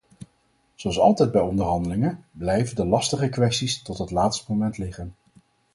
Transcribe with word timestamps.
Zoals 0.75 0.99
altijd 0.99 1.31
bij 1.31 1.41
onderhandelingen, 1.41 2.25
blijven 2.31 2.75
de 2.75 2.85
lastigste 2.85 3.29
kwesties 3.29 3.81
tot 3.81 3.97
het 3.97 4.11
laatste 4.11 4.51
moment 4.51 4.77
liggen. 4.77 5.15